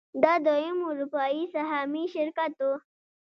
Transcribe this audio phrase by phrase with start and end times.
[0.23, 2.67] دا دویم اروپايي سهامي شرکت و.